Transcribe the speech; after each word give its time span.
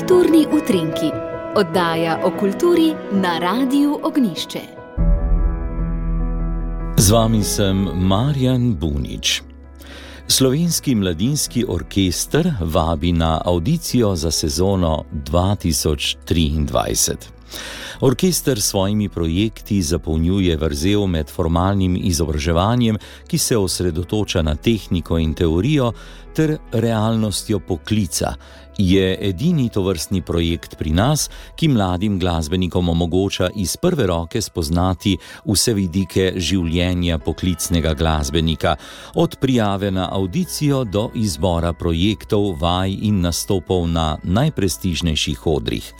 Kulturni 0.00 0.46
utrinki, 0.52 1.10
oddaja 1.56 2.20
o 2.24 2.30
kulturi 2.40 2.94
na 3.12 3.38
Radiu 3.38 3.98
Ognišče. 4.02 4.60
Z 6.96 7.10
vami 7.10 7.44
sem 7.44 7.88
Marjan 7.94 8.76
Bunič. 8.80 9.42
Slovenski 10.28 10.94
mladinski 10.94 11.64
orkester 11.68 12.52
vabi 12.60 13.12
na 13.12 13.40
audicijo 13.44 14.16
za 14.16 14.30
sezono 14.30 15.04
2023. 15.12 17.16
Orkester 18.00 18.60
s 18.60 18.64
svojimi 18.64 19.08
projekti 19.08 19.82
zapolnjuje 19.82 20.56
vrzel 20.56 21.06
med 21.06 21.30
formalnim 21.30 21.96
izobraževanjem, 22.00 22.98
ki 23.28 23.38
se 23.38 23.56
osredotoča 23.56 24.42
na 24.42 24.54
tehniko 24.54 25.18
in 25.18 25.34
teorijo, 25.34 25.92
ter 26.34 26.56
realnostjo 26.72 27.58
poklica, 27.58 28.34
je 28.80 29.18
edini 29.20 29.68
tovrstni 29.68 30.22
projekt 30.22 30.76
pri 30.78 30.90
nas, 30.90 31.28
ki 31.56 31.68
mladim 31.68 32.18
glasbenikom 32.18 32.88
omogoča 32.88 33.50
iz 33.54 33.76
prve 33.76 34.06
roke 34.06 34.40
spoznati 34.42 35.16
vse 35.44 35.74
vidike 35.74 36.32
življenja 36.36 37.18
poklicnega 37.18 37.94
glasbenika, 37.94 38.76
od 39.14 39.36
prijave 39.40 39.90
na 39.90 40.08
audicijo 40.12 40.84
do 40.84 41.10
izbora 41.14 41.72
projektov, 41.72 42.56
vaj 42.60 42.96
in 43.02 43.20
nastopov 43.20 43.86
na 43.88 44.16
najprestižnejših 44.22 45.46
odrih. 45.46 45.92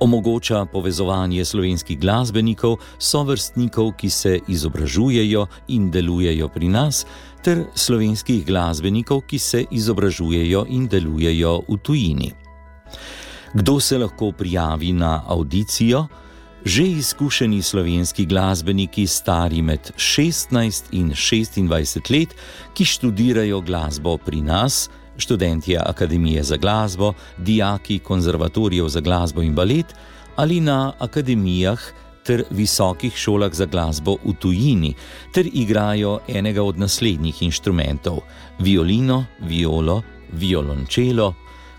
Omogoča 0.00 0.64
povezovanje 0.72 1.44
slovenskih 1.44 2.00
glasbenikov, 2.00 2.76
sovrstnikov, 2.98 3.94
ki 3.96 4.10
se 4.10 4.38
izobražujejo 4.48 5.46
in 5.68 5.90
delujejo 5.90 6.48
pri 6.48 6.68
nas 6.68 7.06
ter 7.42 7.64
slovenskih 7.74 8.44
glasbenikov, 8.46 9.22
ki 9.26 9.38
se 9.38 9.64
izobražujejo 9.70 10.66
in 10.68 10.88
delujejo 10.88 11.62
v 11.68 11.78
tujini. 11.82 12.32
Kdo 13.54 13.80
se 13.80 13.98
lahko 13.98 14.32
prijavi 14.32 14.92
na 14.92 15.22
audicijo? 15.26 16.06
Že 16.64 16.82
izkušeni 16.82 17.62
slovenski 17.62 18.26
glasbeniki, 18.26 19.06
stari 19.06 19.62
med 19.62 19.92
16 19.96 20.90
in 20.92 21.10
26 21.10 22.10
let, 22.10 22.34
ki 22.74 22.84
študirajo 22.84 23.60
glasbo 23.60 24.16
pri 24.18 24.42
nas, 24.42 24.90
študentje 25.18 25.78
Akademije 25.78 26.42
za 26.42 26.56
glasbo, 26.56 27.14
dijaki 27.38 27.98
konzervatorijev 27.98 28.88
za 28.88 29.00
glasbo 29.00 29.42
in 29.42 29.54
balet 29.54 29.94
ali 30.36 30.60
na 30.60 30.92
akademijah, 30.98 31.80
ter 32.26 32.42
visokih 32.50 33.14
šolah 33.16 33.54
za 33.54 33.66
glasbo 33.70 34.16
v 34.24 34.34
tujini, 34.40 34.94
ter 35.32 35.46
igrajo 35.52 36.20
enega 36.28 36.62
od 36.62 36.78
naslednjih 36.78 37.42
inštrumentov: 37.42 38.20
violino, 38.58 39.24
violo, 39.40 40.02
violončelo, 40.32 41.34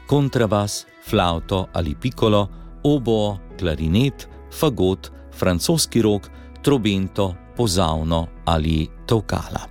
kontrabas, 0.08 0.86
flauto 1.10 1.68
ali 1.74 1.96
pikolo, 1.96 2.48
obo, 2.84 3.38
klarinet, 3.60 4.28
fagot, 4.52 5.12
francoski 5.32 6.02
rok, 6.02 6.30
trobento, 6.64 7.36
pozavno 7.58 8.28
ali 8.46 8.88
tovkala. 9.06 9.68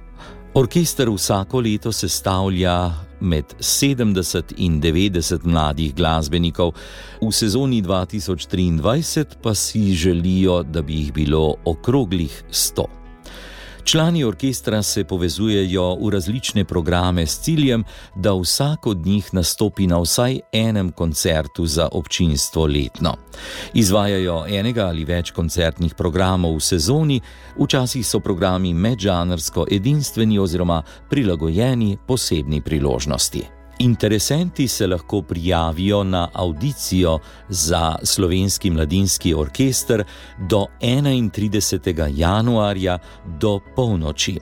Orkester 0.54 1.10
vsako 1.10 1.60
leto 1.60 1.92
sestavlja 1.92 3.05
med 3.20 3.44
70 3.60 4.52
in 4.56 4.80
90 4.80 5.44
mladih 5.44 5.94
glasbenikov, 5.94 6.74
v 7.20 7.32
sezoni 7.32 7.82
2023 7.82 9.40
pa 9.42 9.54
si 9.54 9.94
želijo, 9.94 10.62
da 10.62 10.82
bi 10.82 11.00
jih 11.00 11.12
bilo 11.12 11.54
okroglih 11.64 12.42
100. 12.50 13.05
Člani 13.86 14.24
orkestra 14.24 14.82
se 14.82 15.04
povezujejo 15.04 15.94
v 15.94 16.10
različne 16.10 16.64
programe 16.64 17.26
s 17.26 17.38
ciljem, 17.40 17.84
da 18.16 18.32
vsak 18.34 18.86
od 18.86 19.06
njih 19.06 19.28
nastopi 19.34 19.86
na 19.86 20.00
vsaj 20.00 20.40
enem 20.52 20.90
koncertu 20.90 21.66
za 21.66 21.88
občinstvo 21.92 22.66
letno. 22.66 23.14
Izvajajo 23.74 24.44
enega 24.48 24.86
ali 24.86 25.04
več 25.04 25.30
koncertnih 25.30 25.94
programov 25.94 26.56
v 26.56 26.60
sezoni, 26.60 27.20
včasih 27.62 28.06
so 28.06 28.20
programi 28.20 28.74
medžanrsko 28.74 29.68
edinstveni 29.70 30.38
oziroma 30.38 30.82
prilagojeni 31.10 31.96
posebni 32.06 32.60
priložnosti. 32.60 33.55
Interesenti 33.78 34.68
se 34.68 34.86
lahko 34.86 35.22
prijavijo 35.22 36.04
na 36.04 36.28
audicijo 36.32 37.18
za 37.48 37.96
slovenski 38.02 38.70
mladinski 38.70 39.34
orkester 39.34 40.04
do 40.38 40.66
31. 40.80 42.12
januarja 42.16 42.98
do 43.24 43.60
polnoči. 43.76 44.38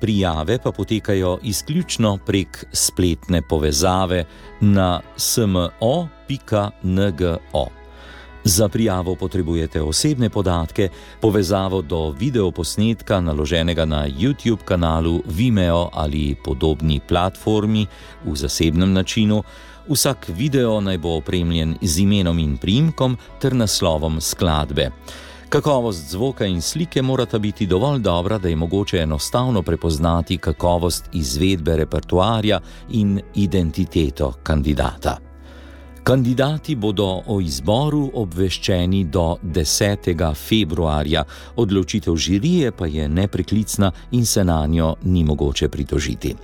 Prijave 0.00 0.58
pa 0.58 0.72
potekajo 0.72 1.38
izključno 1.42 2.18
prek 2.26 2.64
spletne 2.72 3.42
povezave 3.42 4.24
na 4.60 5.00
smo.ngo. 5.16 5.76
Za 8.48 8.68
prijavo 8.68 9.14
potrebujete 9.14 9.82
osebne 9.82 10.30
podatke, 10.30 10.88
povezavo 11.20 11.82
do 11.82 12.10
videoposnetka 12.10 13.20
naloženega 13.20 13.84
na 13.84 14.06
YouTube 14.08 14.62
kanalu 14.64 15.22
Vimeo 15.26 15.90
ali 15.92 16.36
podobni 16.44 17.00
platformi 17.08 17.86
v 18.24 18.36
zasebnem 18.36 18.92
načinu. 18.92 19.42
Vsak 19.88 20.28
video 20.28 20.80
naj 20.80 20.98
bo 20.98 21.16
opremljen 21.16 21.74
z 21.82 21.98
imenom 21.98 22.38
in 22.38 22.56
primkom 22.56 23.16
ter 23.40 23.54
naslovom 23.54 24.20
skladbe. 24.20 24.90
Kakovost 25.48 26.10
zvoka 26.10 26.46
in 26.46 26.62
slike 26.62 27.02
morata 27.02 27.38
biti 27.38 27.66
dovolj 27.66 27.98
dobra, 27.98 28.38
da 28.38 28.48
je 28.48 28.56
mogoče 28.56 28.98
enostavno 28.98 29.62
prepoznati 29.62 30.38
kakovost 30.38 31.04
izvedbe 31.12 31.76
repertoarja 31.76 32.60
in 32.90 33.20
identiteto 33.34 34.32
kandidata. 34.42 35.25
Kandidati 36.06 36.76
bodo 36.76 37.22
o 37.26 37.40
izboru 37.42 38.04
obveščeni 38.14 39.00
do 39.10 39.24
10. 39.42 40.34
februarja, 40.38 41.24
odločitev 41.58 42.14
žirije 42.14 42.70
pa 42.70 42.86
je 42.86 43.08
nepreklicna 43.08 43.90
in 44.12 44.26
se 44.26 44.44
na 44.44 44.60
njo 44.66 44.92
ni 45.02 45.24
mogoče 45.24 45.68
pritožiti. 45.68 46.34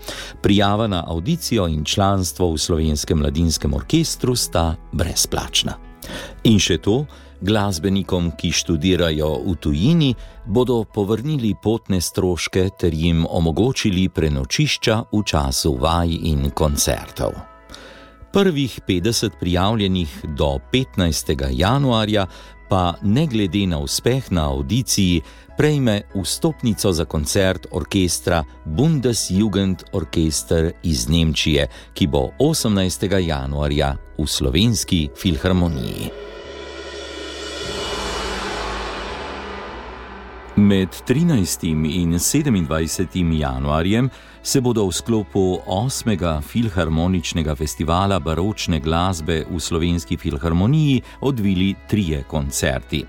Prijava 0.42 0.86
na 0.86 1.04
audicijo 1.06 1.68
in 1.68 1.84
članstvo 1.84 2.50
v 2.52 2.58
slovenskem 2.58 3.18
mladinskem 3.18 3.74
orkestru 3.74 4.34
sta 4.36 4.74
brezplačna. 4.92 5.76
In 6.42 6.58
še 6.58 6.80
to, 6.82 7.04
glasbenikom, 7.40 8.32
ki 8.34 8.50
študirajo 8.50 9.30
v 9.46 9.56
tujini, 9.62 10.10
bodo 10.46 10.82
povrnili 10.84 11.54
potne 11.62 12.00
stroške 12.00 12.66
ter 12.80 12.98
jim 12.98 13.22
omogočili 13.30 14.08
prenočišča 14.08 15.00
v 15.12 15.22
času 15.22 15.76
vaj 15.78 16.18
in 16.34 16.50
koncertov. 16.50 17.51
Prvih 18.32 18.80
50 18.88 19.30
prijavljenih 19.40 20.24
do 20.24 20.58
15. 20.72 21.46
januarja 21.50 22.26
pa 22.68 22.94
ne 23.02 23.26
glede 23.26 23.66
na 23.66 23.78
uspeh 23.78 24.32
na 24.32 24.48
audiciji 24.48 25.20
prejme 25.56 26.02
vstopnico 26.22 26.92
za 26.92 27.04
koncert 27.04 27.66
orkestra 27.70 28.44
Bundesjugend 28.64 29.82
Orkester 29.92 30.72
iz 30.82 31.08
Nemčije, 31.08 31.68
ki 31.94 32.06
bo 32.06 32.30
18. 32.38 33.18
januarja 33.20 33.96
v 34.18 34.26
slovenski 34.26 35.08
filharmoniji. 35.22 36.21
Med 40.56 40.88
13. 41.06 41.64
in 41.64 42.12
27. 42.18 43.38
januarjem 43.38 44.10
se 44.42 44.60
bodo 44.60 44.84
v 44.86 44.92
sklopu 44.92 45.62
8. 45.66 46.42
filharmoničnega 46.44 47.54
festivala 47.56 48.18
baročne 48.20 48.76
glasbe 48.80 49.46
v 49.48 49.60
slovenski 49.60 50.16
filharmoniji 50.16 51.00
odvili 51.20 51.74
trije 51.88 52.24
koncerti. 52.28 53.04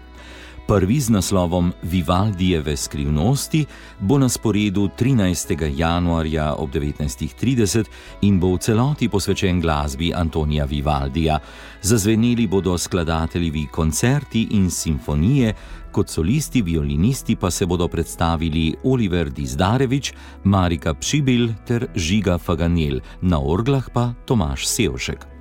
Prvi 0.67 0.99
z 0.99 1.09
naslovom 1.09 1.73
Vivaldijeve 1.81 2.77
skrivnosti 2.77 3.65
bo 3.99 4.17
na 4.17 4.29
sporedu 4.29 4.89
13. 4.99 5.77
januarja 5.77 6.53
ob 6.55 6.69
19.30 6.71 7.83
in 8.21 8.39
bo 8.39 8.53
v 8.55 8.57
celoti 8.57 9.09
posvečen 9.09 9.59
glasbi 9.61 10.13
Antonija 10.15 10.65
Vivaldija. 10.65 11.39
Zazveneli 11.81 12.47
bodo 12.47 12.77
skladateljevi 12.77 13.67
koncerti 13.71 14.47
in 14.51 14.71
simfonije, 14.71 15.53
kot 15.91 16.09
solisti 16.09 16.61
violinisti 16.61 17.35
pa 17.35 17.51
se 17.51 17.65
bodo 17.65 17.87
predstavili 17.87 18.75
Oliver 18.83 19.29
Dizdarevič, 19.29 20.13
Marika 20.43 20.93
Pšibil 20.93 21.49
ter 21.67 21.87
Žiga 21.95 22.37
Faganel, 22.37 22.99
na 23.21 23.39
orglah 23.39 23.89
pa 23.93 24.13
Tomaš 24.25 24.67
Sevšek. 24.67 25.32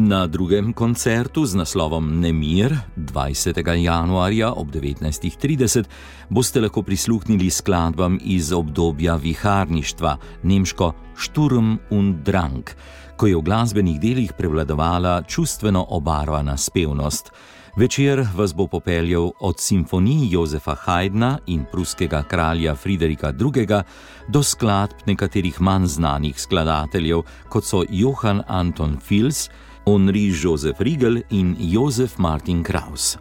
Na 0.00 0.26
drugem 0.26 0.72
koncertu 0.72 1.44
z 1.44 1.60
naslovom 1.60 2.20
Nemir 2.20 2.72
20. 2.96 3.60
januarja 3.68 4.48
ob 4.56 4.72
19.30 4.72 5.84
boste 6.32 6.60
lahko 6.60 6.80
prisluhnili 6.82 7.50
skladbam 7.50 8.16
iz 8.24 8.52
obdobja 8.52 9.16
viharništva, 9.20 10.16
nemško 10.42 10.92
Sturm 11.16 11.76
und 11.90 12.24
Drang, 12.24 12.64
ko 13.16 13.26
je 13.26 13.36
v 13.36 13.44
glasbenih 13.44 14.00
delih 14.00 14.32
prevladovala 14.32 15.22
čustveno 15.28 15.84
obarvana 15.90 16.56
spevnost. 16.56 17.32
Večer 17.76 18.24
vas 18.34 18.54
bo 18.54 18.66
popeljal 18.66 19.30
od 19.40 19.60
simfonij 19.60 20.32
Jozefa 20.32 20.74
Haydna 20.74 21.38
in 21.46 21.64
pruskega 21.72 22.22
kralja 22.22 22.74
Friderika 22.74 23.34
II. 23.36 23.66
do 24.28 24.42
skladb 24.42 24.96
nekaterih 25.06 25.60
manj 25.60 25.86
znanih 25.86 26.40
skladateljev, 26.40 27.22
kot 27.48 27.64
so 27.64 27.84
Johann 27.90 28.42
Anton 28.48 28.96
Fils, 29.00 29.50
Henri 29.86 30.32
Joseph 30.42 30.80
Riegel 30.80 31.22
in 31.30 31.56
Josef 31.58 32.18
Martin 32.18 32.62
Kraus. 32.62 33.18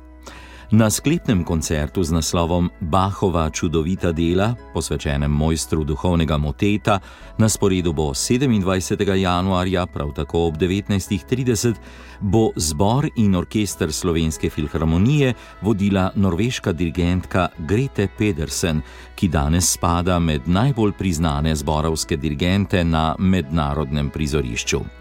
Na 0.71 0.85
sklepnem 0.89 1.41
koncertu 1.43 2.03
z 2.03 2.13
naslovom 2.13 2.69
Bahova 2.77 3.49
čudovita 3.49 4.11
dela, 4.13 4.53
posvečenem 4.73 5.31
mojstru 5.31 5.81
duhovnega 5.81 6.37
moteta, 6.37 6.99
na 7.41 7.49
sporedu 7.49 7.89
bo 7.89 8.13
27. 8.13 9.01
januarja, 9.17 9.85
prav 9.89 10.13
tako 10.13 10.53
ob 10.53 10.61
19.30, 10.61 11.73
bo 12.21 12.53
zbor 12.55 13.09
in 13.15 13.35
orkester 13.35 13.89
Slovenske 13.89 14.49
filharmonije 14.49 15.33
vodila 15.61 16.11
norveška 16.15 16.71
dirigentka 16.71 17.49
Grete 17.57 18.07
Pedersen, 18.17 18.81
ki 19.15 19.27
danes 19.27 19.73
spada 19.73 20.19
med 20.19 20.45
najbolj 20.45 20.93
priznane 20.93 21.55
zborovske 21.55 22.17
dirigente 22.17 22.83
na 22.83 23.15
mednarodnem 23.17 24.09
prizorišču. 24.09 24.98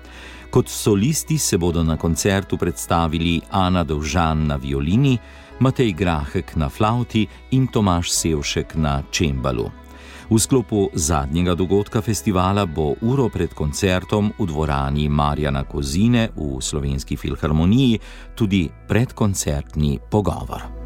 Kot 0.51 0.69
solisti 0.69 1.39
se 1.39 1.59
bodo 1.59 1.83
na 1.85 1.97
koncertu 1.97 2.57
predstavili 2.57 3.41
Ana 3.51 3.85
Dovžan 3.85 4.47
na 4.47 4.57
violini, 4.57 5.19
Matej 5.61 5.93
Grahek 5.93 6.57
na 6.57 6.69
flauti 6.69 7.27
in 7.51 7.67
Tomaš 7.67 8.11
Sevšek 8.11 8.75
na 8.75 9.03
čembalu. 9.11 9.71
V 10.31 10.39
sklopu 10.39 10.91
zadnjega 10.95 11.55
dogodka 11.55 12.01
festivala 12.01 12.67
bo 12.67 12.95
uro 13.01 13.29
pred 13.29 13.55
koncertom 13.55 14.33
v 14.39 14.47
dvorani 14.47 15.09
Marjana 15.09 15.65
Kozine 15.65 16.29
v 16.37 16.61
Slovenski 16.61 17.17
filharmoniji 17.17 17.99
tudi 18.37 18.69
predkoncertni 18.89 19.99
pogovor. 20.11 20.78